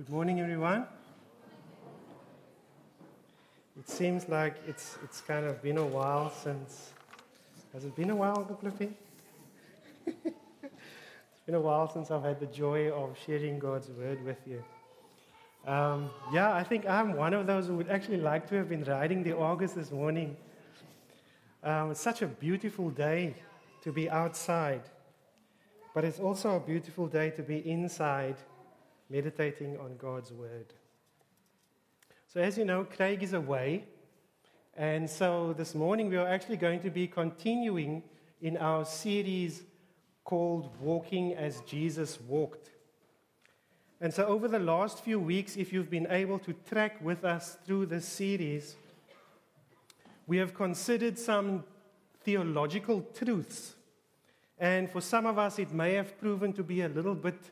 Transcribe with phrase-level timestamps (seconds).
[0.00, 0.86] Good morning, everyone.
[3.78, 6.92] It seems like it's, it's kind of been a while since.
[7.74, 8.94] Has it been a while, Flippy?
[10.06, 14.64] it's been a while since I've had the joy of sharing God's word with you.
[15.70, 18.84] Um, yeah, I think I'm one of those who would actually like to have been
[18.84, 20.34] riding the Argus this morning.
[21.62, 23.34] Um, it's such a beautiful day
[23.82, 24.84] to be outside,
[25.92, 28.36] but it's also a beautiful day to be inside
[29.10, 30.72] meditating on God's word.
[32.28, 33.84] So, as you know, Craig is away.
[34.76, 38.04] And so this morning we are actually going to be continuing
[38.40, 39.64] in our series
[40.24, 42.70] called Walking as Jesus Walked.
[44.00, 47.58] And so, over the last few weeks, if you've been able to track with us
[47.66, 48.76] through this series,
[50.28, 51.64] we have considered some
[52.22, 53.74] theological truths.
[54.56, 57.50] And for some of us, it may have proven to be a little bit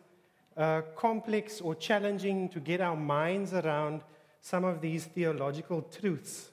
[0.58, 4.02] uh, complex or challenging to get our minds around
[4.40, 6.50] some of these theological truths.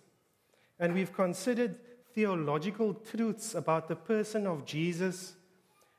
[0.79, 1.79] And we've considered
[2.13, 5.33] theological truths about the person of Jesus,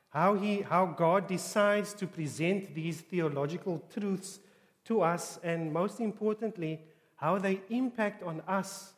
[0.09, 4.39] how, he, how God decides to present these theological truths
[4.85, 6.79] to us, and most importantly,
[7.17, 8.93] how they impact on us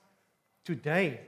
[0.64, 1.20] today.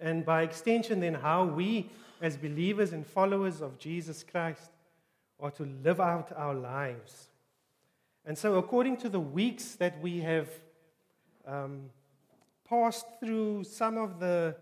[0.00, 4.70] And by extension, then, how we, as believers and followers of Jesus Christ,
[5.40, 7.28] are to live out our lives.
[8.24, 10.48] And so, according to the weeks that we have
[11.46, 11.90] um,
[12.68, 14.54] passed through, some of the,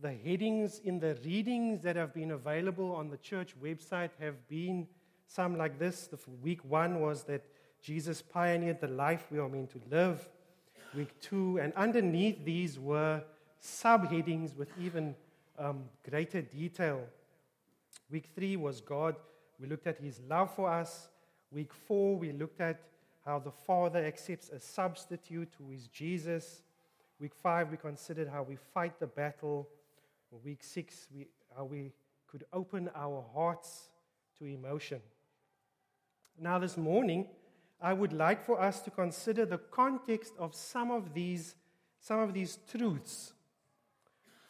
[0.00, 4.86] the headings in the readings that have been available on the church website have been
[5.26, 6.08] some like this.
[6.08, 7.44] The week one was that
[7.82, 10.28] Jesus pioneered the life we are meant to live.
[10.94, 13.22] Week two, and underneath these were
[13.62, 15.14] subheadings with even
[15.58, 17.00] um, greater detail.
[18.10, 19.14] Week three was God
[19.60, 21.08] we looked at his love for us.
[21.50, 22.80] Week four, we looked at
[23.24, 26.62] how the Father accepts a substitute who is Jesus.
[27.18, 29.68] Week five, we considered how we fight the battle.
[30.44, 31.92] Week six, we, how we
[32.26, 33.90] could open our hearts
[34.38, 35.00] to emotion.
[36.38, 37.26] Now, this morning,
[37.82, 41.54] I would like for us to consider the context of some of these,
[42.00, 43.32] some of these truths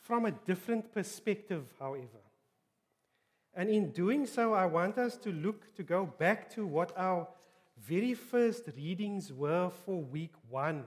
[0.00, 2.20] from a different perspective, however.
[3.54, 7.28] And in doing so, I want us to look to go back to what our
[7.78, 10.84] very first readings were for week one.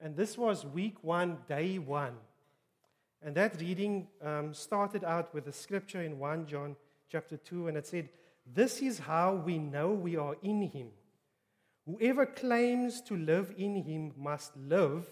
[0.00, 2.14] And this was week one, day one.
[3.22, 6.76] And that reading um, started out with a scripture in 1 John
[7.10, 8.08] chapter 2, and it said,
[8.46, 10.88] This is how we know we are in him.
[11.84, 15.04] Whoever claims to live in him must live.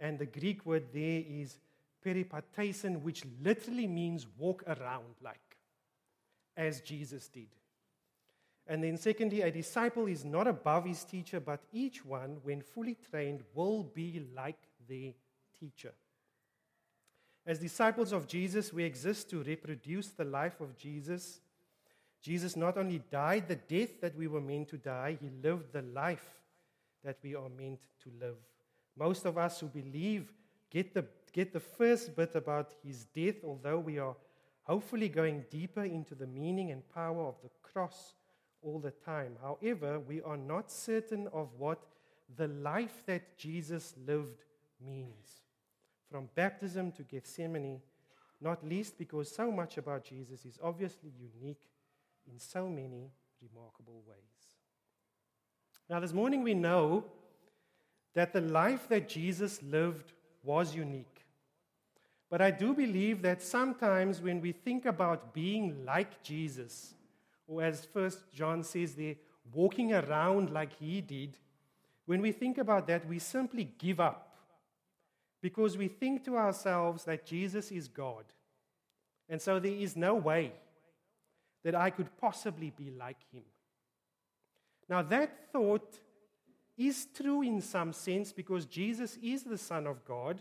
[0.00, 1.58] And the Greek word there is
[2.04, 5.56] peripatesin, which literally means walk around like,
[6.56, 7.48] as Jesus did.
[8.66, 12.96] And then, secondly, a disciple is not above his teacher, but each one, when fully
[13.10, 14.58] trained, will be like
[14.88, 15.12] their
[15.58, 15.92] teacher.
[17.44, 21.40] As disciples of Jesus, we exist to reproduce the life of Jesus.
[22.20, 25.82] Jesus not only died the death that we were meant to die, he lived the
[25.82, 26.40] life
[27.02, 28.36] that we are meant to live.
[28.96, 30.32] Most of us who believe
[30.72, 34.16] get the get the first bit about his death, although we are
[34.64, 38.14] hopefully going deeper into the meaning and power of the cross
[38.62, 39.36] all the time.
[39.40, 41.80] However, we are not certain of what
[42.36, 44.44] the life that Jesus lived
[44.84, 45.40] means.
[46.10, 47.80] From baptism to Gethsemane,
[48.40, 51.62] not least because so much about Jesus is obviously unique
[52.30, 53.10] in so many
[53.40, 54.18] remarkable ways.
[55.88, 57.04] Now, this morning we know
[58.14, 61.24] that the life that Jesus lived was unique.
[62.30, 66.94] But I do believe that sometimes when we think about being like Jesus,
[67.46, 69.16] or as First John says there,
[69.52, 71.38] walking around like he did,
[72.06, 74.34] when we think about that, we simply give up
[75.42, 78.24] because we think to ourselves that Jesus is God.
[79.28, 80.52] And so there is no way
[81.64, 83.42] that I could possibly be like him.
[84.88, 85.98] Now, that thought
[86.76, 90.40] is true in some sense because Jesus is the Son of God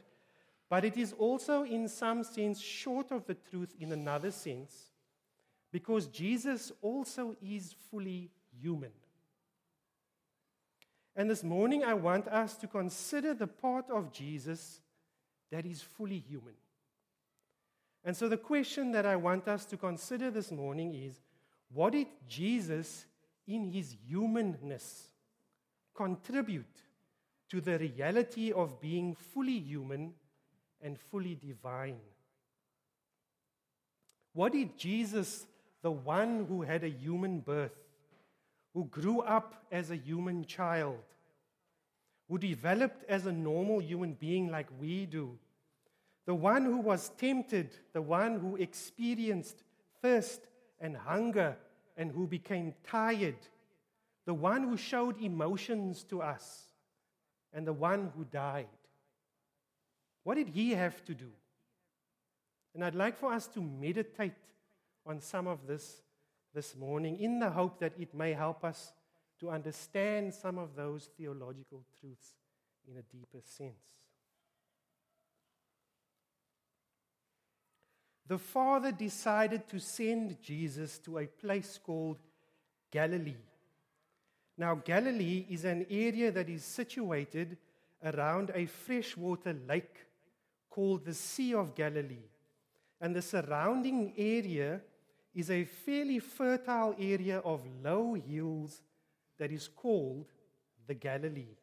[0.72, 4.94] but it is also, in some sense, short of the truth in another sense,
[5.70, 8.94] because Jesus also is fully human.
[11.14, 14.80] And this morning, I want us to consider the part of Jesus
[15.52, 16.56] that is fully human.
[18.06, 21.20] And so, the question that I want us to consider this morning is
[21.74, 23.08] what did Jesus,
[23.46, 25.11] in his humanness,
[25.96, 26.66] contribute
[27.50, 30.14] to the reality of being fully human
[30.82, 32.00] and fully divine.
[34.34, 35.46] What did Jesus,
[35.82, 37.76] the one who had a human birth,
[38.74, 41.00] who grew up as a human child,
[42.30, 45.38] who developed as a normal human being like we do,
[46.26, 49.64] the one who was tempted, the one who experienced
[50.02, 50.42] thirst
[50.80, 51.58] and hunger
[51.98, 53.36] and who became tired,
[54.32, 56.70] the one who showed emotions to us,
[57.52, 58.78] and the one who died.
[60.24, 61.32] What did he have to do?
[62.74, 64.32] And I'd like for us to meditate
[65.06, 66.02] on some of this
[66.54, 68.94] this morning in the hope that it may help us
[69.42, 72.36] to understand some of those theological truths
[72.90, 74.00] in a deeper sense.
[78.30, 82.20] The Father decided to send Jesus to a place called
[82.92, 83.36] Galilee.
[84.62, 87.58] Now, Galilee is an area that is situated
[88.04, 90.06] around a freshwater lake
[90.70, 92.30] called the Sea of Galilee.
[93.00, 94.82] And the surrounding area
[95.34, 98.84] is a fairly fertile area of low hills
[99.40, 100.28] that is called
[100.86, 101.58] the Galilee.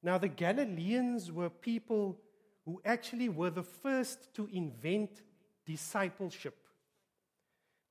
[0.00, 2.20] Now, the Galileans were people
[2.64, 5.22] who actually were the first to invent
[5.66, 6.63] discipleship.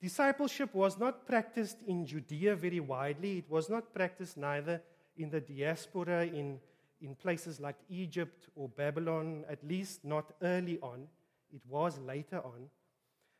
[0.04, 4.82] Discipleship was not practiced in Judea very widely, it was not practiced neither
[5.16, 6.60] in the diaspora in,
[7.00, 11.08] in places like Egypt or Babylon, at least not early on.
[11.54, 12.70] It was later on.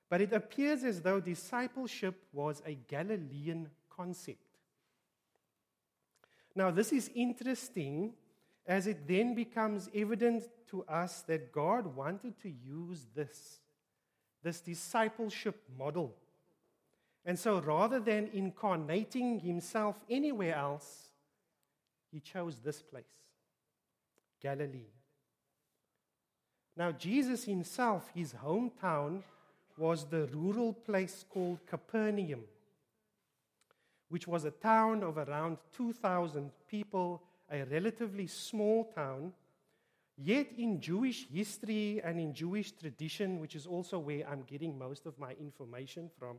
[0.10, 4.40] But it appears as though discipleship was a Galilean concept.
[6.56, 8.14] Now, this is interesting
[8.66, 13.60] as it then becomes evident to us that God wanted to use this,
[14.42, 16.16] this discipleship model.
[17.26, 21.10] And so rather than incarnating himself anywhere else,
[22.12, 23.06] he chose this place,
[24.42, 24.92] Galilee.
[26.76, 29.22] Now, Jesus himself, his hometown,
[29.78, 32.44] was the rural place called Capernaum,
[34.10, 39.34] which was a town of around 2,000 people, a relatively small town.
[40.18, 45.06] Yet, in Jewish history and in Jewish tradition, which is also where I'm getting most
[45.06, 46.38] of my information from,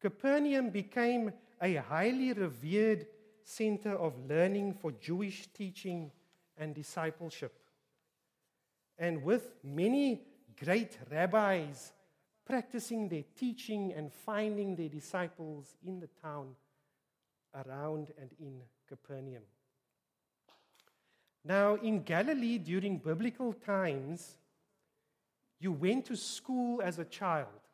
[0.00, 3.06] Capernaum became a highly revered
[3.42, 6.10] center of learning for Jewish teaching
[6.56, 7.58] and discipleship.
[8.98, 10.22] And with many
[10.62, 11.92] great rabbis
[12.44, 16.54] practicing their teaching and finding their disciples in the town
[17.54, 19.42] around and in Capernaum.
[21.44, 24.36] Now, in Galilee during biblical times,
[25.60, 27.67] you went to school as a child.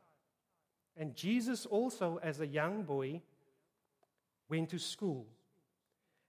[0.96, 3.20] And Jesus also, as a young boy,
[4.48, 5.26] went to school.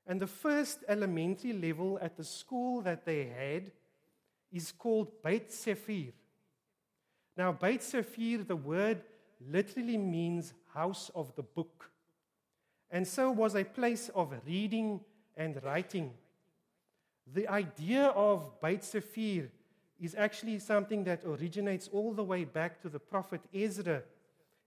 [0.07, 3.71] And the first elementary level at the school that they had
[4.51, 6.11] is called Beit Sefer.
[7.37, 9.01] Now, Beit Sefer, the word
[9.51, 11.89] literally means house of the book.
[12.89, 15.01] And so was a place of reading
[15.35, 16.13] and writing.
[17.33, 19.49] The idea of Beit Sefer
[19.99, 24.03] is actually something that originates all the way back to the prophet Ezra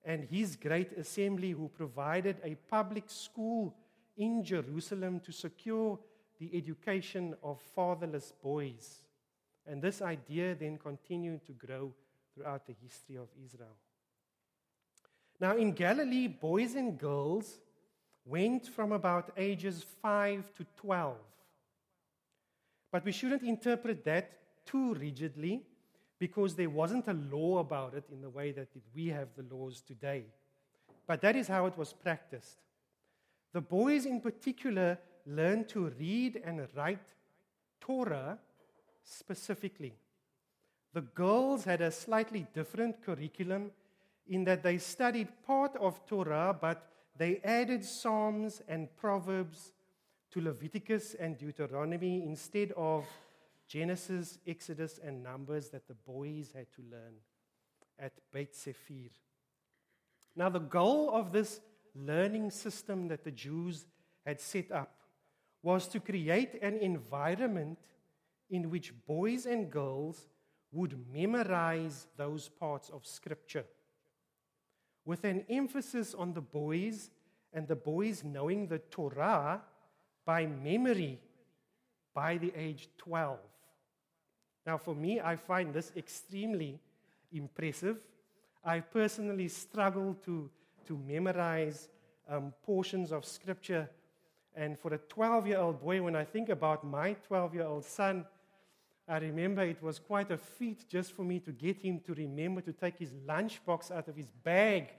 [0.08, 3.76] and his great assembly, who provided a public school
[4.16, 5.98] in Jerusalem to secure
[6.40, 9.02] the education of fatherless boys.
[9.66, 11.92] And this idea then continued to grow
[12.34, 13.76] throughout the history of Israel.
[15.38, 17.60] Now, in Galilee, boys and girls
[18.24, 21.16] went from about ages 5 to 12.
[22.90, 24.32] But we shouldn't interpret that
[24.64, 25.64] too rigidly
[26.18, 29.80] because there wasn't a law about it in the way that we have the laws
[29.80, 30.24] today.
[31.06, 32.58] But that is how it was practiced.
[33.52, 37.14] The boys, in particular, learned to read and write
[37.80, 38.38] Torah
[39.04, 39.94] specifically.
[40.92, 43.70] The girls had a slightly different curriculum
[44.28, 49.72] in that they studied part of Torah, but they added Psalms and Proverbs
[50.30, 53.06] to Leviticus and Deuteronomy instead of
[53.68, 57.14] Genesis, Exodus, and Numbers that the boys had to learn
[57.98, 59.10] at Beit Sefer.
[60.34, 61.60] Now, the goal of this
[61.94, 63.84] learning system that the Jews
[64.24, 64.94] had set up
[65.62, 67.78] was to create an environment
[68.48, 70.26] in which boys and girls
[70.72, 73.64] would memorize those parts of Scripture
[75.04, 77.10] with an emphasis on the boys
[77.52, 79.62] and the boys knowing the Torah
[80.24, 81.18] by memory
[82.14, 83.38] by the age 12.
[84.68, 86.78] Now, for me, I find this extremely
[87.32, 87.96] impressive.
[88.62, 90.50] I personally struggle to,
[90.86, 91.88] to memorize
[92.28, 93.88] um, portions of Scripture.
[94.54, 97.86] And for a 12 year old boy, when I think about my 12 year old
[97.86, 98.26] son,
[99.08, 102.60] I remember it was quite a feat just for me to get him to remember
[102.60, 104.90] to take his lunchbox out of his bag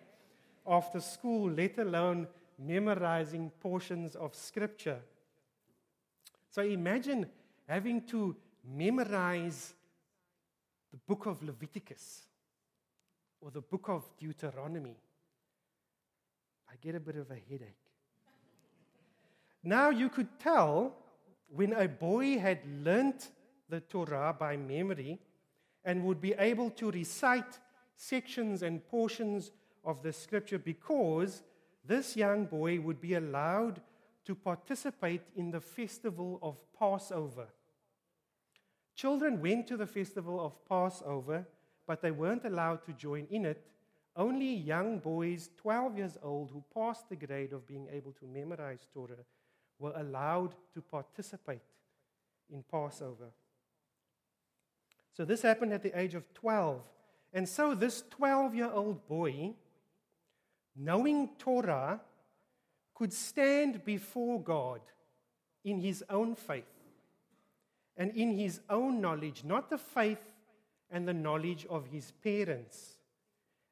[0.66, 4.98] after school, let alone memorizing portions of scripture.
[6.50, 7.28] So imagine
[7.68, 8.36] having to
[8.76, 9.74] memorize
[10.92, 12.24] the book of Leviticus
[13.42, 14.96] or the book of Deuteronomy.
[16.70, 17.76] I get a bit of a headache.
[19.64, 20.94] Now you could tell
[21.50, 23.30] when a boy had learnt
[23.70, 25.20] the Torah by memory
[25.84, 27.60] and would be able to recite
[27.96, 29.52] sections and portions
[29.84, 31.44] of the scripture because
[31.86, 33.82] this young boy would be allowed
[34.26, 37.48] to participate in the festival of Passover.
[39.00, 41.48] Children went to the festival of Passover,
[41.88, 43.66] but they weren't allowed to join in it.
[44.14, 48.86] Only young boys, 12 years old, who passed the grade of being able to memorize
[48.94, 49.24] Torah,
[49.80, 51.62] were allowed to participate
[52.52, 53.30] in Passover.
[55.16, 56.82] So this happened at the age of 12.
[57.32, 59.54] And so this 12 year old boy,
[60.76, 62.02] knowing Torah,
[62.94, 64.82] could stand before God
[65.64, 66.79] in his own faith
[68.00, 70.24] and in his own knowledge, not the faith
[70.90, 72.94] and the knowledge of his parents.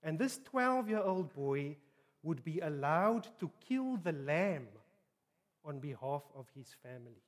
[0.03, 1.77] And this 12 year old boy
[2.21, 4.67] would be allowed to kill the lamb
[5.63, 7.23] on behalf of his family.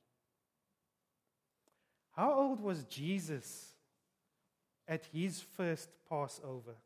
[2.14, 3.70] How old was Jesus
[4.86, 6.76] at his first Passover?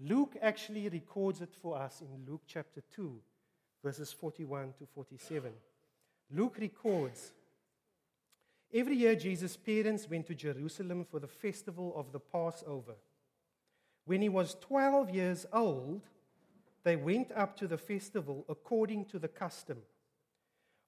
[0.00, 3.20] Luke actually records it for us in Luke chapter 2,
[3.84, 5.52] verses 41 to 47.
[6.30, 7.32] Luke records
[8.72, 12.96] Every year, Jesus' parents went to Jerusalem for the festival of the Passover.
[14.04, 16.02] When he was 12 years old,
[16.84, 19.78] they went up to the festival according to the custom.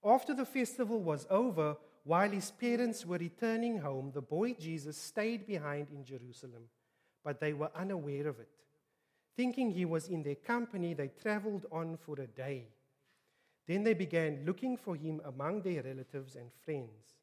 [0.05, 5.47] After the festival was over, while his parents were returning home, the boy Jesus stayed
[5.47, 6.65] behind in Jerusalem,
[7.23, 8.49] but they were unaware of it.
[9.37, 12.69] Thinking he was in their company, they traveled on for a day.
[13.67, 17.20] Then they began looking for him among their relatives and friends.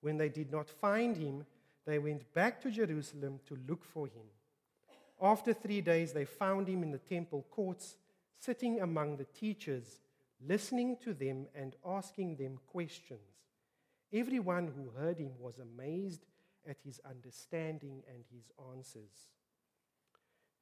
[0.00, 1.44] When they did not find him,
[1.86, 4.26] they went back to Jerusalem to look for him.
[5.20, 7.96] After three days, they found him in the temple courts,
[8.38, 10.00] sitting among the teachers
[10.46, 13.20] listening to them and asking them questions.
[14.12, 16.24] Everyone who heard him was amazed
[16.68, 19.30] at his understanding and his answers.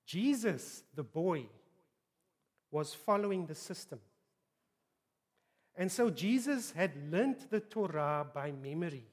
[0.06, 1.46] Jesus, the boy,
[2.70, 4.00] was following the system.
[5.76, 9.04] And so Jesus had learnt the Torah by memory.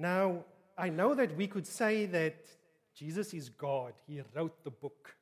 [0.00, 0.44] Now,
[0.78, 2.46] I know that we could say that
[2.94, 5.14] Jesus is God, He wrote the book.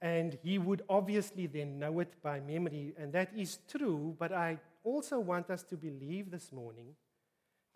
[0.00, 4.58] And he would obviously then know it by memory, and that is true, but I
[4.82, 6.96] also want us to believe this morning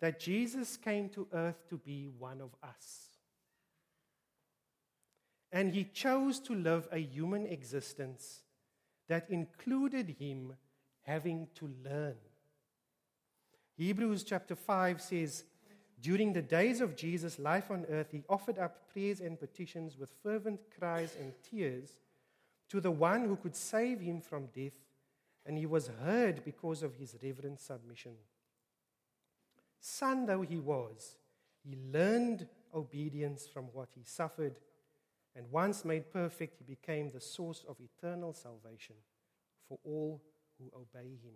[0.01, 3.05] that Jesus came to earth to be one of us.
[5.53, 8.41] And he chose to live a human existence
[9.07, 10.57] that included him
[11.03, 12.17] having to learn.
[13.77, 15.43] Hebrews chapter 5 says,
[16.01, 20.09] During the days of Jesus' life on earth, he offered up prayers and petitions with
[20.23, 21.99] fervent cries and tears
[22.69, 24.73] to the one who could save him from death,
[25.45, 28.13] and he was heard because of his reverent submission.
[29.79, 31.15] Son though he was,
[31.63, 34.55] he learned obedience from what he suffered,
[35.35, 38.95] and once made perfect, he became the source of eternal salvation
[39.67, 40.21] for all
[40.57, 41.35] who obey him.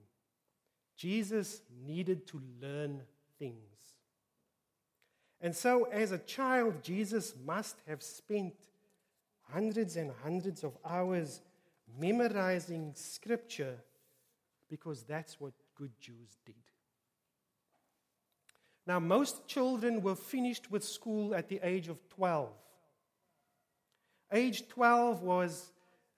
[1.02, 3.02] Jesus needed to learn
[3.40, 3.56] things.
[5.42, 8.54] And so, as a child, Jesus must have spent
[9.52, 11.42] hundreds and hundreds of hours
[12.00, 13.78] memorizing scripture
[14.70, 16.54] because that's what good Jews did.
[18.86, 22.48] Now, most children were finished with school at the age of 12.
[24.32, 25.72] Age 12 was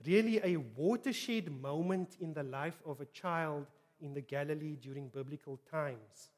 [0.05, 3.65] really a watershed moment in the life of a child
[3.99, 6.29] in the Galilee during biblical times.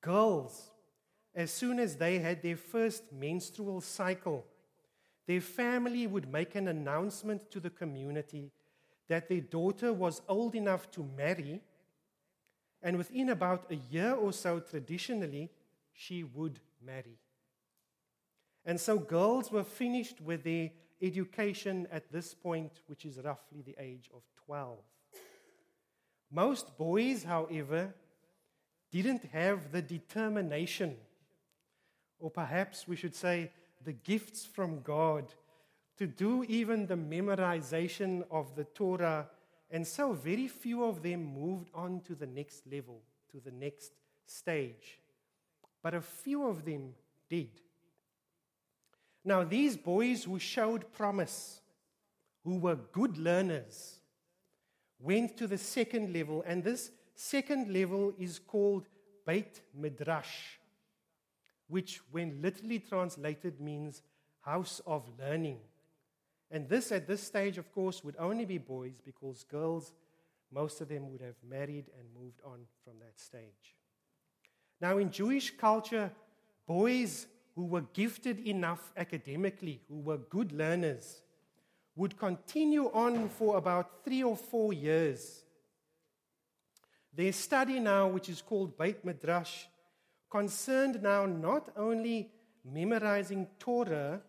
[0.00, 0.70] Girls,
[1.34, 4.44] as soon as they had their first menstrual cycle,
[5.26, 8.50] their family would make an announcement to the community
[9.08, 11.60] that their daughter was old enough to marry,
[12.82, 15.50] and within about a year or so, traditionally,
[15.92, 17.18] she would marry.
[18.64, 23.76] And so girls were finished with their education at this point, which is roughly the
[23.78, 24.78] age of 12.
[26.32, 27.94] Most boys, however,
[28.90, 30.96] didn't have the determination,
[32.18, 33.50] or perhaps we should say,
[33.84, 35.34] the gifts from God
[35.98, 39.28] to do even the memorization of the Torah.
[39.70, 43.92] And so, very few of them moved on to the next level, to the next
[44.26, 45.00] stage.
[45.82, 46.94] But a few of them
[47.28, 47.50] did.
[49.24, 51.60] Now, these boys who showed promise
[52.44, 54.01] who were good learners,
[55.02, 58.86] went to the second level, and this second level is called
[59.26, 60.58] Beit Midrash,
[61.68, 64.02] which, when literally translated, means
[64.40, 65.58] house of learning.
[66.50, 69.92] And this, at this stage, of course, would only be boys because girls,
[70.52, 73.76] most of them would have married and moved on from that stage.
[74.80, 76.10] Now, in Jewish culture,
[76.66, 81.22] boys who were gifted enough academically, who were good learners,
[81.94, 85.42] would continue on for about three or four years.
[87.14, 89.64] Their study now, which is called Beit Midrash,
[90.30, 92.30] concerned now not only
[92.64, 94.22] memorizing Torah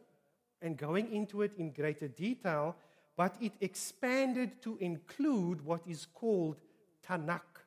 [0.62, 2.75] and going into it in greater detail,
[3.15, 6.58] but it expanded to include what is called
[7.08, 7.63] Tanakh.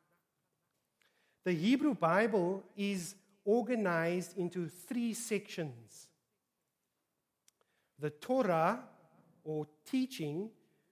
[1.45, 6.09] The Hebrew Bible is organized into three sections
[7.99, 8.81] the Torah,
[9.47, 10.51] or teaching,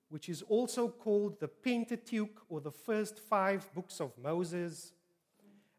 [0.09, 4.93] which is also called the Pentateuch, or the first five books of Moses.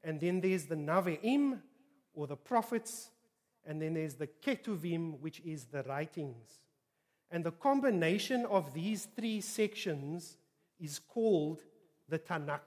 [0.03, 1.61] And then there's the Nevi'im,
[2.13, 3.09] or the prophets.
[3.65, 6.59] And then there's the Ketuvim, which is the writings.
[7.31, 10.37] And the combination of these three sections
[10.79, 11.61] is called
[12.07, 12.59] the Tanakh.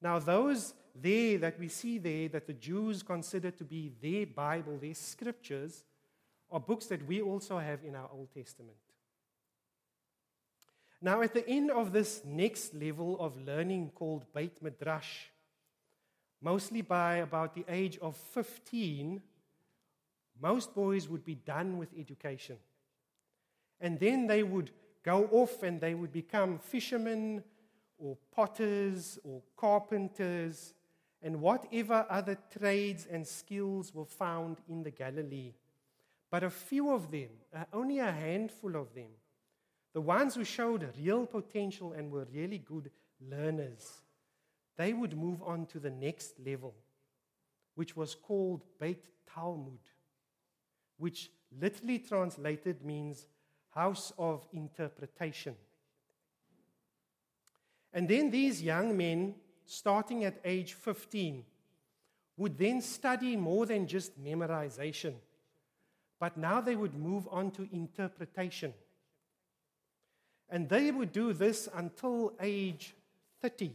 [0.00, 4.78] Now, those there that we see there that the Jews consider to be their Bible,
[4.78, 5.84] their scriptures,
[6.50, 8.76] are books that we also have in our Old Testament.
[11.02, 15.26] Now, at the end of this next level of learning called Beit Midrash,
[16.40, 19.20] mostly by about the age of 15,
[20.40, 22.56] most boys would be done with education.
[23.80, 24.70] And then they would
[25.02, 27.42] go off and they would become fishermen
[27.98, 30.74] or potters or carpenters
[31.22, 35.52] and whatever other trades and skills were found in the Galilee.
[36.36, 39.08] But a few of them, uh, only a handful of them,
[39.94, 42.90] the ones who showed real potential and were really good
[43.26, 44.02] learners,
[44.76, 46.74] they would move on to the next level,
[47.74, 49.78] which was called Beit Talmud,
[50.98, 53.24] which literally translated means
[53.70, 55.56] house of interpretation.
[57.94, 61.46] And then these young men, starting at age 15,
[62.36, 65.14] would then study more than just memorization,
[66.18, 68.72] but now they would move on to interpretation.
[70.48, 72.94] And they would do this until age
[73.42, 73.72] 30.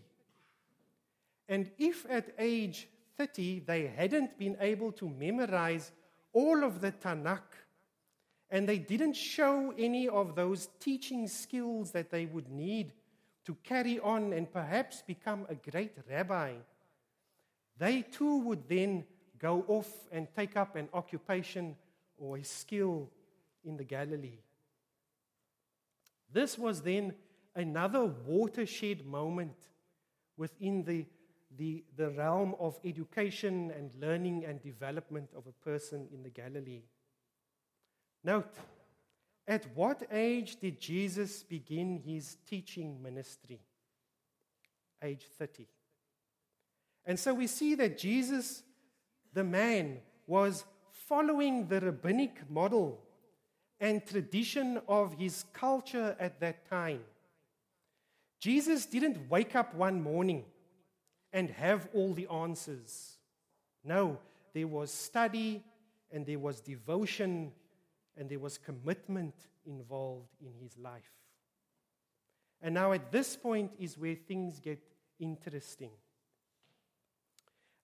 [1.50, 5.92] And if at age 30 they hadn't been able to memorize
[6.34, 7.42] all of the Tanakh,
[8.50, 12.94] and they didn't show any of those teaching skills that they would need
[13.46, 16.54] to carry on and perhaps become a great rabbi.
[17.78, 19.06] They too would then
[19.40, 21.76] go off and take up an occupation
[22.22, 23.10] or his skill
[23.64, 24.40] in the Galilee.
[26.32, 27.14] This was then
[27.56, 29.56] another watershed moment
[30.38, 31.06] within the,
[31.58, 36.84] the, the realm of education and learning and development of a person in the Galilee.
[38.24, 38.56] Note,
[39.48, 43.60] at what age did Jesus begin his teaching ministry?
[45.04, 45.68] Age 30.
[47.06, 48.62] And so we see that Jesus,
[49.34, 50.64] the man, was
[51.12, 52.98] following the rabbinic model
[53.82, 57.02] and tradition of his culture at that time.
[58.40, 60.46] Jesus didn't wake up one morning
[61.34, 63.18] and have all the answers.
[63.84, 64.20] No,
[64.54, 65.62] there was study
[66.14, 67.52] and there was devotion
[68.16, 71.12] and there was commitment involved in his life.
[72.62, 74.80] And now, at this point, is where things get
[75.20, 75.92] interesting.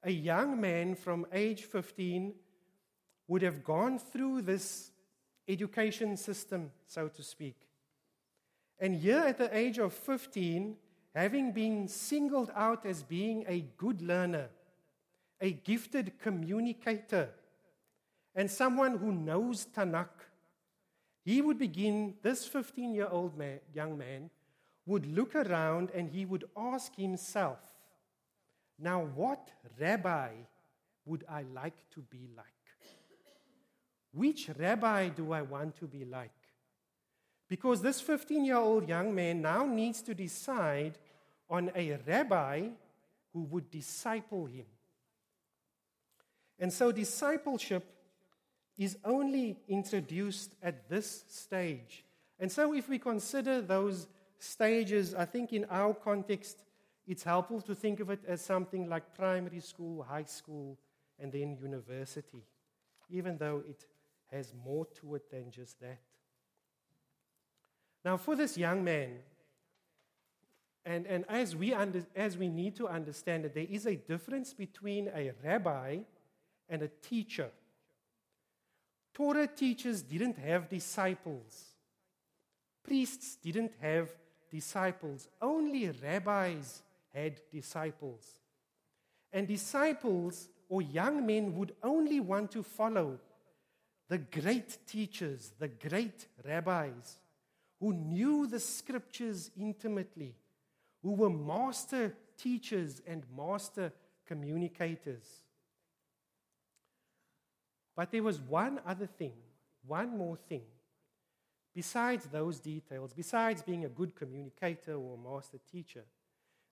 [0.03, 2.33] A young man from age 15
[3.27, 4.91] would have gone through this
[5.47, 7.55] education system, so to speak.
[8.79, 10.75] And here, at the age of 15,
[11.15, 14.49] having been singled out as being a good learner,
[15.41, 17.29] a gifted communicator,
[18.35, 20.09] and someone who knows Tanakh,
[21.25, 24.29] he would begin, this 15 year old man, young man
[24.85, 27.59] would look around and he would ask himself,
[28.79, 30.29] Now, what rabbi
[31.05, 32.56] would I like to be like?
[34.17, 36.31] Which rabbi do I want to be like?
[37.47, 40.97] Because this 15 year old young man now needs to decide
[41.47, 42.69] on a rabbi
[43.31, 44.65] who would disciple him.
[46.57, 47.85] And so, discipleship
[48.75, 52.03] is only introduced at this stage.
[52.39, 54.07] And so, if we consider those
[54.39, 56.63] stages, I think in our context,
[57.05, 60.75] it's helpful to think of it as something like primary school, high school,
[61.19, 62.43] and then university,
[63.11, 63.85] even though it
[64.31, 65.99] has more to it than just that.
[68.03, 69.19] Now, for this young man,
[70.85, 74.53] and, and as, we under, as we need to understand that there is a difference
[74.53, 75.97] between a rabbi
[76.69, 77.49] and a teacher.
[79.13, 81.65] Torah teachers didn't have disciples,
[82.83, 84.09] priests didn't have
[84.49, 88.23] disciples, only rabbis had disciples.
[89.33, 93.19] And disciples or young men would only want to follow
[94.09, 97.19] the great teachers, the great rabbis
[97.79, 100.35] who knew the scriptures intimately,
[101.03, 103.91] who were master teachers and master
[104.25, 105.25] communicators.
[107.95, 109.33] But there was one other thing,
[109.85, 110.63] one more thing.
[111.73, 116.05] Besides those details, besides being a good communicator or master teacher,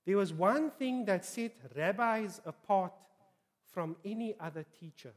[0.04, 2.92] there was one thing that set rabbis apart
[3.72, 5.12] from any other teacher.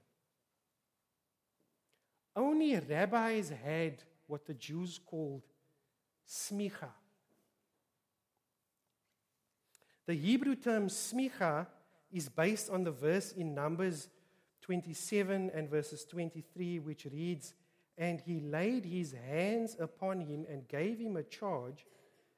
[2.36, 5.44] Only rabbis had what the Jews called
[6.28, 6.90] smicha.
[10.06, 11.68] The Hebrew term smicha
[12.12, 14.10] is based on the verse in Numbers
[14.62, 17.54] 27 and verses 23, which reads,
[17.98, 21.86] And he laid his hands upon him and gave him a charge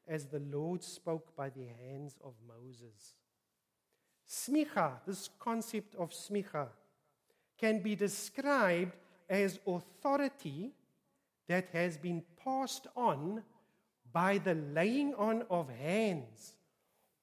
[0.08, 3.16] as the Lord spoke by the hands of Moses.
[4.28, 6.68] Smicha, this concept of smicha,
[7.58, 8.96] can be described
[9.32, 10.74] as authority
[11.48, 13.42] that has been passed on
[14.12, 16.54] by the laying on of hands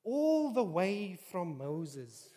[0.04, 2.30] all the way from Moses,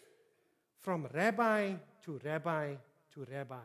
[0.82, 2.76] from rabbi to rabbi
[3.14, 3.56] to rabbi.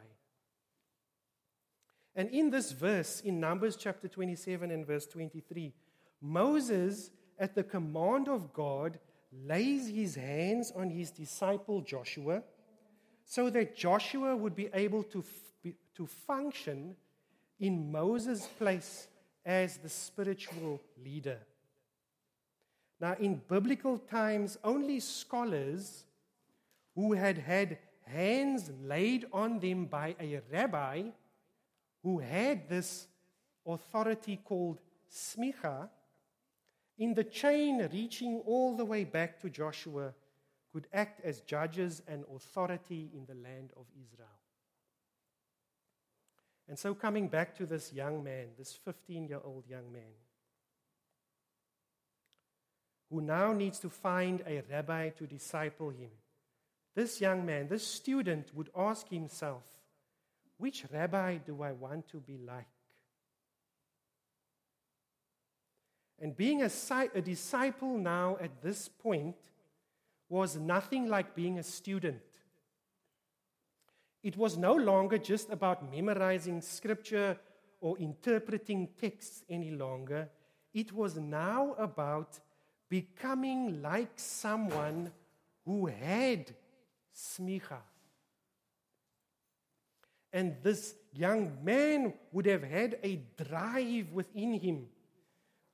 [2.15, 5.75] And in this verse, in Numbers chapter 27 and verse 23,
[6.23, 8.99] Moses, at the command of God,
[9.45, 12.43] lays his hands on his disciple Joshua
[13.25, 15.23] so that Joshua would be able to,
[15.97, 16.97] to function
[17.59, 19.09] in Moses' place
[19.45, 21.39] as the spiritual leader.
[23.01, 26.05] Now, in biblical times, only scholars
[26.95, 31.03] who had had hands laid on them by a rabbi
[32.03, 33.09] who had this
[33.67, 34.79] authority called
[35.13, 35.89] smicha
[36.99, 40.15] in the chain reaching all the way back to Joshua
[40.73, 44.29] could act as judges and authority in the land of Israel.
[46.69, 50.15] And so, coming back to this young man, this 15 year old young man,
[53.11, 56.11] who now needs to find a rabbi to disciple him,
[56.95, 59.65] this young man, this student, would ask himself,
[60.57, 62.67] which rabbi do I want to be like?
[66.19, 66.71] And being a,
[67.15, 69.37] a disciple now at this point
[70.29, 72.23] was nothing like being a student.
[74.27, 77.39] It was no longer just about memorizing scripture
[77.81, 80.29] or interpreting texts any longer.
[80.75, 82.41] It was now about
[82.89, 85.13] becoming like someone
[85.65, 86.53] who had
[87.15, 87.79] smicha.
[90.33, 94.89] And this young man would have had a drive within him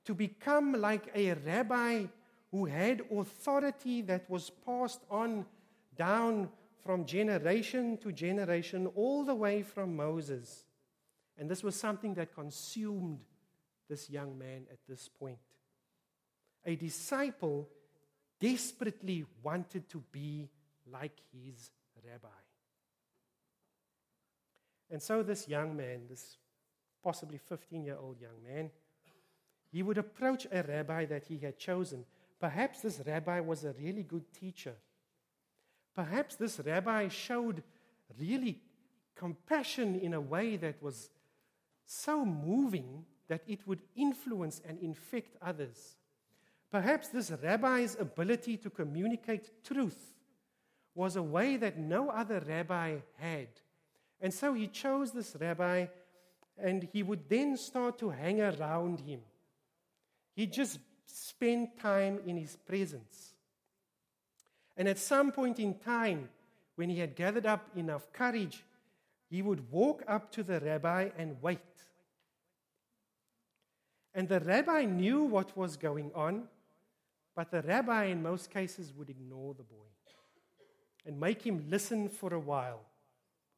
[0.05, 2.05] to become like a rabbi
[2.51, 5.43] who had authority that was passed on
[5.97, 6.49] down
[6.83, 10.65] from generation to generation, all the way from Moses.
[11.37, 13.19] And this was something that consumed
[13.89, 15.39] this young man at this point.
[16.65, 17.69] A disciple
[18.39, 20.49] desperately wanted to be
[20.91, 21.71] like his
[22.05, 22.27] rabbi.
[24.91, 26.37] And so, this young man, this
[27.03, 28.69] possibly 15 year old young man,
[29.71, 32.05] he would approach a rabbi that he had chosen.
[32.39, 34.75] Perhaps this rabbi was a really good teacher.
[35.95, 37.63] Perhaps this rabbi showed
[38.19, 38.59] really
[39.15, 41.09] compassion in a way that was
[41.85, 45.97] so moving that it would influence and infect others.
[46.71, 50.15] Perhaps this rabbi's ability to communicate truth
[50.95, 53.47] was a way that no other rabbi had.
[54.19, 55.87] And so he chose this rabbi,
[56.57, 59.21] and he would then start to hang around him.
[60.35, 63.32] He just spent time in his presence.
[64.77, 66.29] And at some point in time,
[66.75, 68.63] when he had gathered up enough courage,
[69.29, 71.59] he would walk up to the rabbi and wait.
[74.15, 76.43] And the rabbi knew what was going on,
[77.35, 79.85] but the rabbi, in most cases, would ignore the boy
[81.05, 82.81] and make him listen for a while,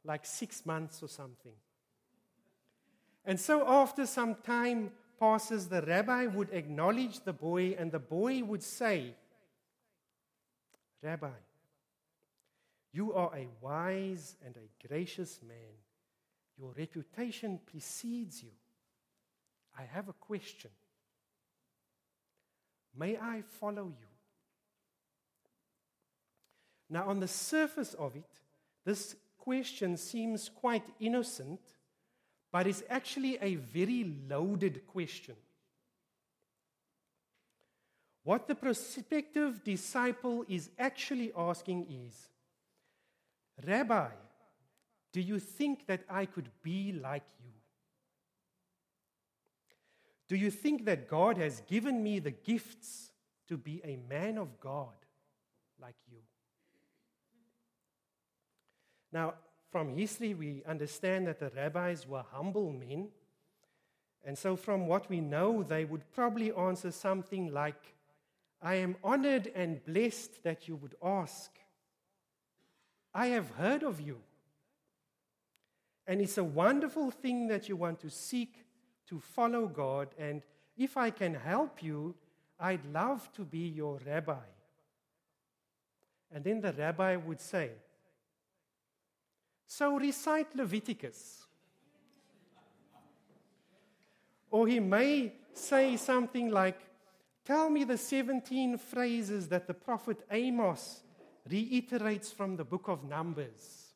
[0.04, 1.51] like six months or something.
[3.25, 8.43] And so, after some time, passes, the rabbi would acknowledge the boy, and the boy
[8.43, 9.15] would say,
[11.05, 11.27] Rabbi,
[12.91, 15.75] you are a wise and a gracious man.
[16.57, 18.49] Your reputation precedes you.
[19.77, 20.71] I have a question.
[22.97, 24.07] May I follow you?
[26.89, 28.39] Now, on the surface of it,
[28.83, 31.59] this question seems quite innocent,
[32.51, 35.35] but it's actually a very loaded question.
[38.25, 42.27] What the prospective disciple is actually asking is
[43.65, 44.07] Rabbi,
[45.13, 47.51] do you think that I could be like you?
[50.27, 53.11] Do you think that God has given me the gifts
[53.47, 54.95] to be a man of God
[55.79, 56.17] like you?
[59.13, 59.35] Now,
[59.69, 63.09] from history, we understand that the rabbis were humble men.
[64.23, 67.94] And so, from what we know, they would probably answer something like,
[68.61, 71.51] I am honored and blessed that you would ask.
[73.13, 74.17] I have heard of you.
[76.07, 78.65] And it's a wonderful thing that you want to seek
[79.07, 80.09] to follow God.
[80.17, 80.41] And
[80.77, 82.15] if I can help you,
[82.59, 84.47] I'd love to be your rabbi.
[86.31, 87.71] And then the rabbi would say,
[89.65, 91.45] So recite Leviticus.
[94.55, 96.79] or he may say something like,
[97.45, 101.01] Tell me the 17 phrases that the prophet Amos
[101.49, 103.93] reiterates from the book of Numbers.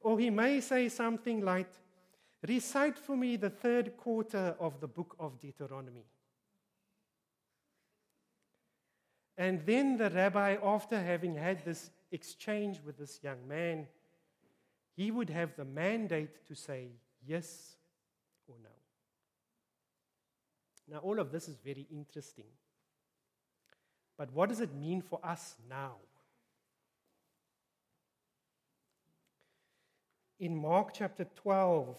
[0.00, 1.68] Or he may say something like,
[2.46, 6.04] Recite for me the third quarter of the book of Deuteronomy.
[9.36, 13.88] And then the rabbi, after having had this exchange with this young man,
[14.96, 16.88] he would have the mandate to say
[17.26, 17.76] yes
[18.46, 18.68] or no.
[20.90, 22.46] Now, all of this is very interesting.
[24.16, 25.96] But what does it mean for us now?
[30.40, 31.96] In Mark chapter 12,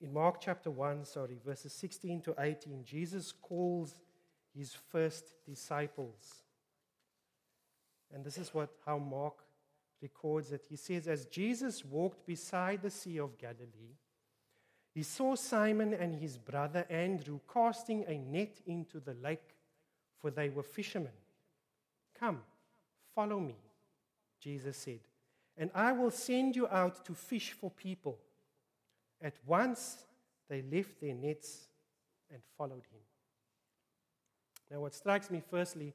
[0.00, 3.94] in Mark chapter 1, sorry, verses 16 to 18, Jesus calls
[4.54, 6.42] his first disciples.
[8.12, 9.34] And this is what how Mark
[10.02, 10.66] records it.
[10.68, 13.96] He says, As Jesus walked beside the Sea of Galilee,
[14.94, 19.56] he saw Simon and his brother Andrew casting a net into the lake,
[20.20, 21.12] for they were fishermen.
[22.18, 22.40] Come,
[23.12, 23.56] follow me,
[24.40, 25.00] Jesus said,
[25.58, 28.18] and I will send you out to fish for people.
[29.20, 30.04] At once
[30.48, 31.66] they left their nets
[32.30, 33.00] and followed him.
[34.70, 35.92] Now, what strikes me firstly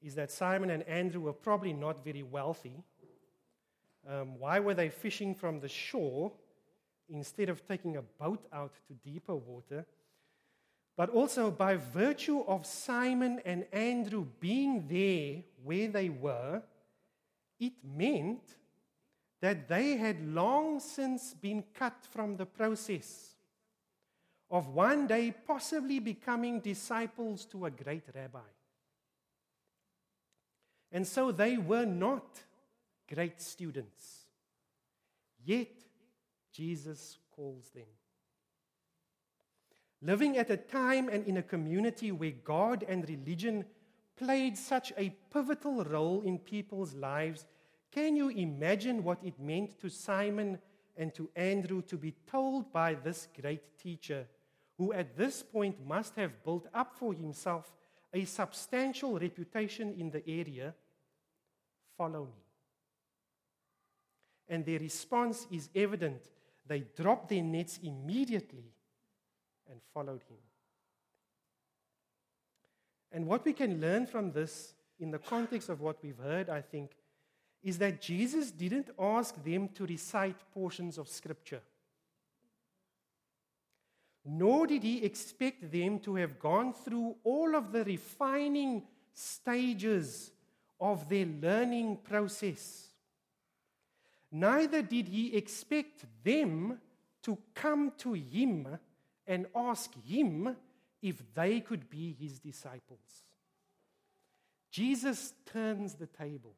[0.00, 2.82] is that Simon and Andrew were probably not very wealthy.
[4.08, 6.32] Um, why were they fishing from the shore
[7.08, 9.86] instead of taking a boat out to deeper water?
[10.96, 16.62] But also, by virtue of Simon and Andrew being there where they were,
[17.58, 18.42] it meant
[19.40, 23.34] that they had long since been cut from the process
[24.50, 28.38] of one day possibly becoming disciples to a great rabbi.
[30.92, 32.38] And so they were not
[33.12, 34.26] great students.
[35.44, 35.81] Yet,
[36.52, 37.86] Jesus calls them.
[40.00, 43.64] Living at a time and in a community where God and religion
[44.16, 47.46] played such a pivotal role in people's lives
[47.92, 50.58] can you imagine what it meant to Simon
[50.96, 54.26] and to Andrew to be told by this great teacher,
[54.78, 57.70] who at this point must have built up for himself
[58.14, 60.74] a substantial reputation in the area,
[61.96, 62.42] Follow me?
[64.48, 66.22] And their response is evident.
[66.66, 68.72] They dropped their nets immediately
[69.70, 70.38] and followed him.
[73.10, 76.60] And what we can learn from this in the context of what we've heard, I
[76.60, 76.92] think,
[77.62, 81.62] is that Jesus didn't ask them to recite portions of Scripture.
[84.24, 90.30] Nor did he expect them to have gone through all of the refining stages
[90.80, 92.91] of their learning process.
[94.32, 96.80] Neither did he expect them
[97.22, 98.78] to come to him
[99.26, 100.56] and ask him
[101.02, 103.24] if they could be his disciples.
[104.70, 106.56] Jesus turns the tables.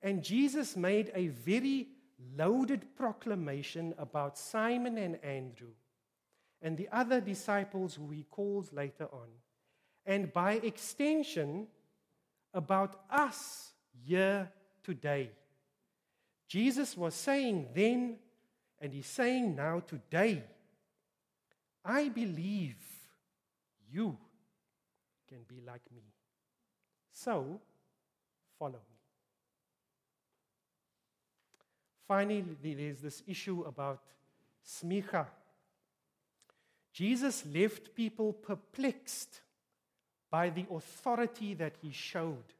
[0.00, 1.88] And Jesus made a very
[2.36, 5.74] loaded proclamation about Simon and Andrew
[6.62, 9.28] and the other disciples who he calls later on.
[10.06, 11.66] And by extension,
[12.54, 14.50] about us here
[14.88, 15.30] today.
[16.48, 18.16] Jesus was saying then,
[18.80, 20.42] and he's saying now today,
[21.84, 22.78] I believe
[23.92, 24.16] you
[25.28, 26.00] can be like me.
[27.12, 27.60] So,
[28.58, 28.98] follow me.
[32.06, 34.00] Finally, there's this issue about
[34.66, 35.26] smicha.
[36.94, 39.42] Jesus left people perplexed
[40.30, 42.54] by the authority that he showed.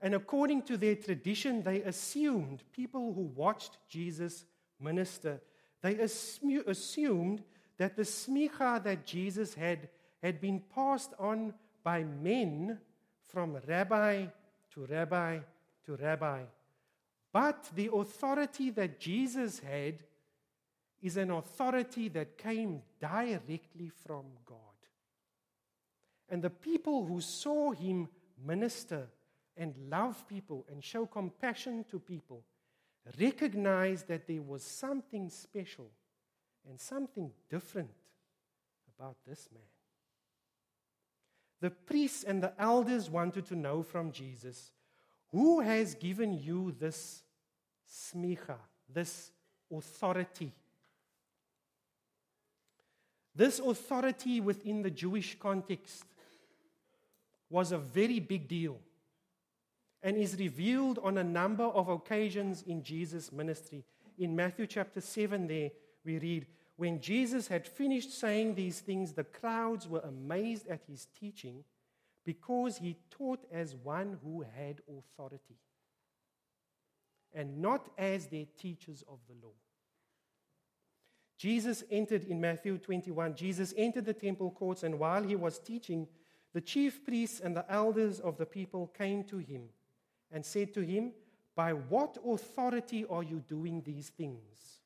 [0.00, 4.44] And according to their tradition, they assumed, people who watched Jesus
[4.80, 5.40] minister,
[5.82, 7.42] they assumed
[7.78, 9.88] that the smicha that Jesus had
[10.22, 12.78] had been passed on by men
[13.22, 14.26] from rabbi
[14.72, 15.38] to rabbi
[15.84, 16.42] to rabbi.
[17.32, 20.02] But the authority that Jesus had
[21.00, 24.56] is an authority that came directly from God.
[26.28, 28.08] And the people who saw him
[28.44, 29.08] minister
[29.58, 32.42] and love people and show compassion to people
[33.18, 35.90] recognized that there was something special
[36.68, 37.90] and something different
[38.96, 39.62] about this man.
[41.60, 44.72] The priests and the elders wanted to know from Jesus
[45.30, 47.22] who has given you this
[47.90, 48.56] smicha,
[48.92, 49.30] this
[49.74, 50.52] authority?
[53.34, 56.04] This authority within the Jewish context
[57.50, 58.78] was a very big deal
[60.02, 63.84] and is revealed on a number of occasions in Jesus' ministry.
[64.18, 65.70] In Matthew chapter 7, there
[66.04, 71.06] we read, When Jesus had finished saying these things, the crowds were amazed at his
[71.18, 71.64] teaching
[72.24, 75.56] because he taught as one who had authority
[77.34, 79.54] and not as their teachers of the law.
[81.36, 83.34] Jesus entered in Matthew 21.
[83.34, 86.08] Jesus entered the temple courts, and while he was teaching,
[86.52, 89.68] the chief priests and the elders of the people came to him
[90.30, 91.12] and said to him,
[91.54, 94.80] By what authority are you doing these things?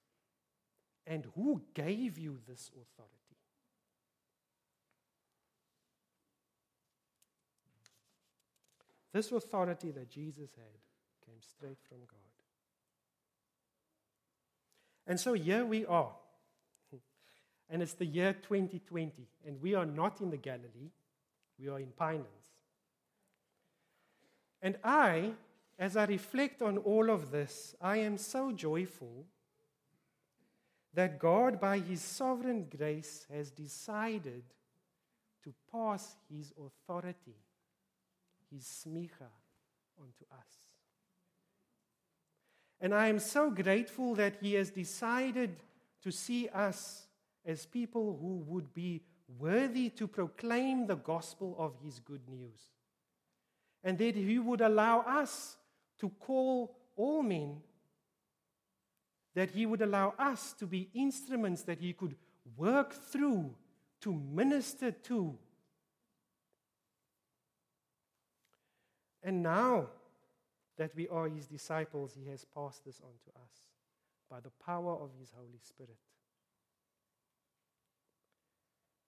[1.07, 3.12] And who gave you this authority?
[9.12, 12.18] This authority that Jesus had came straight from God.
[15.07, 16.12] And so here we are.
[17.68, 20.90] And it's the year 2020, and we are not in the Galilee,
[21.59, 22.41] we are in Pinelands.
[24.62, 25.33] And I,
[25.79, 29.27] as I reflect on all of this, I am so joyful
[30.94, 34.44] that God, by His sovereign grace, has decided
[35.42, 37.35] to pass His authority
[38.53, 39.31] his smicha
[39.98, 40.53] onto us.
[42.81, 45.57] And I am so grateful that he has decided
[46.03, 47.07] to see us
[47.44, 49.03] as people who would be
[49.38, 52.71] worthy to proclaim the gospel of his good news.
[53.85, 55.57] And that he would allow us
[55.99, 57.61] to call all men,
[59.35, 62.16] that he would allow us to be instruments that he could
[62.57, 63.55] work through
[64.03, 65.38] to minister to
[69.23, 69.87] And now
[70.77, 73.68] that we are his disciples, he has passed this on to us
[74.29, 75.99] by the power of his Holy Spirit.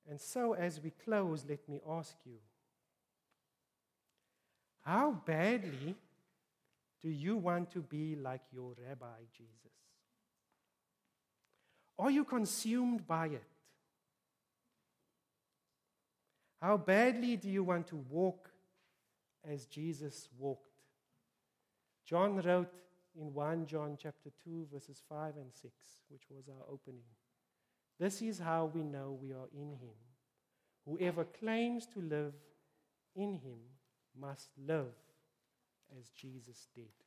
[0.09, 2.37] And so, as we close, let me ask you
[4.85, 5.97] how badly
[7.01, 9.53] do you want to be like your rabbi, Jesus?
[11.99, 13.44] Are you consumed by it?
[16.61, 18.51] How badly do you want to walk
[19.51, 20.68] as Jesus walked.
[22.07, 22.73] John wrote
[23.18, 25.73] in 1 John chapter 2 verses 5 and 6,
[26.09, 27.05] which was our opening.
[27.99, 29.94] This is how we know we are in him.
[30.87, 32.35] Whoever claims to live
[33.14, 33.59] in him
[34.18, 34.94] must live
[35.98, 37.04] as Jesus did.